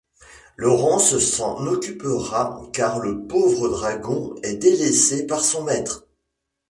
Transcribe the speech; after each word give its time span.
Laurence 0.57 1.19
s'en 1.19 1.63
occupera 1.67 2.59
car 2.73 2.97
le 3.01 3.27
pauvre 3.27 3.69
dragon 3.69 4.33
est 4.41 4.55
délaissé 4.55 5.27
par 5.27 5.43
son 5.45 5.63
maître. 5.63 6.07